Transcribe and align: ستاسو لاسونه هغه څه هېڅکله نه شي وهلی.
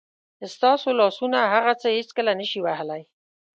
ستاسو 0.55 0.87
لاسونه 0.99 1.39
هغه 1.53 1.73
څه 1.81 1.87
هېڅکله 1.97 2.31
نه 2.39 2.45
شي 2.51 2.59
وهلی. 2.65 3.01